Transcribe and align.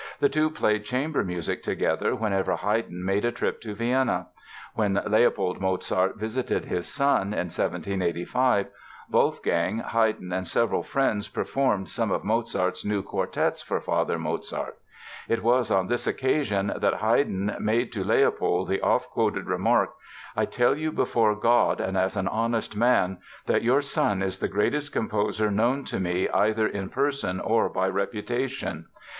The 0.19 0.29
two 0.29 0.49
played 0.49 0.83
chamber 0.83 1.23
music 1.23 1.61
together 1.61 2.15
whenever 2.15 2.55
Haydn 2.55 3.05
made 3.05 3.23
a 3.23 3.31
trip 3.31 3.61
to 3.61 3.75
Vienna. 3.75 4.29
When 4.73 4.99
Leopold 5.05 5.61
Mozart 5.61 6.17
visited 6.17 6.65
his 6.65 6.87
son, 6.87 7.33
in 7.33 7.51
1785, 7.53 8.65
Wolfgang, 9.11 9.77
Haydn 9.77 10.33
and 10.33 10.47
several 10.47 10.81
friends 10.81 11.27
performed 11.27 11.87
some 11.87 12.09
of 12.09 12.23
Mozart's 12.23 12.83
new 12.83 13.03
quartets 13.03 13.61
for 13.61 13.79
Father 13.79 14.17
Mozart. 14.17 14.75
It 15.29 15.43
was 15.43 15.69
on 15.69 15.85
this 15.85 16.07
occasion 16.07 16.73
that 16.77 16.95
Haydn 16.95 17.55
made 17.59 17.91
to 17.91 18.03
Leopold 18.03 18.69
the 18.69 18.81
oft 18.81 19.07
quoted 19.11 19.45
remark: 19.45 19.91
"I 20.35 20.45
tell 20.45 20.75
you 20.75 20.91
before 20.91 21.35
God 21.35 21.79
and 21.79 21.95
as 21.95 22.15
an 22.17 22.27
honest 22.27 22.75
man 22.75 23.19
that 23.45 23.61
your 23.61 23.81
son 23.83 24.23
is 24.23 24.39
the 24.39 24.47
greatest 24.47 24.91
composer 24.91 25.51
known 25.51 25.83
to 25.85 25.99
me 25.99 26.27
either 26.29 26.65
in 26.67 26.89
person 26.89 27.39
or 27.39 27.69
by 27.69 27.87
reputation. 27.87 28.87